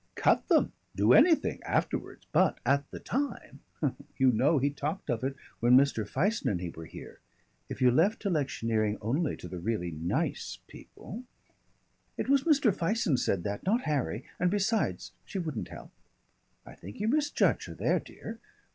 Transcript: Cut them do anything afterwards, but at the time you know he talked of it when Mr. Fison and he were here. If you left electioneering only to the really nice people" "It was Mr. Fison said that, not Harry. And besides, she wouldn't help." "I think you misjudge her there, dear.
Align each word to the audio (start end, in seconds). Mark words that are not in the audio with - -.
Cut 0.15 0.47
them 0.47 0.71
do 0.95 1.13
anything 1.13 1.61
afterwards, 1.61 2.25
but 2.31 2.57
at 2.65 2.89
the 2.89 2.99
time 2.99 3.59
you 4.17 4.31
know 4.31 4.57
he 4.57 4.71
talked 4.71 5.11
of 5.11 5.23
it 5.23 5.35
when 5.59 5.77
Mr. 5.77 6.07
Fison 6.09 6.49
and 6.49 6.59
he 6.59 6.71
were 6.71 6.87
here. 6.87 7.19
If 7.69 7.83
you 7.83 7.91
left 7.91 8.25
electioneering 8.25 8.97
only 8.99 9.37
to 9.37 9.47
the 9.47 9.59
really 9.59 9.91
nice 9.91 10.57
people" 10.65 11.25
"It 12.17 12.29
was 12.29 12.45
Mr. 12.45 12.73
Fison 12.73 13.15
said 13.17 13.43
that, 13.43 13.63
not 13.63 13.81
Harry. 13.81 14.25
And 14.39 14.49
besides, 14.49 15.11
she 15.23 15.37
wouldn't 15.37 15.67
help." 15.67 15.91
"I 16.65 16.73
think 16.73 16.99
you 16.99 17.07
misjudge 17.07 17.65
her 17.67 17.75
there, 17.75 17.99
dear. 17.99 18.39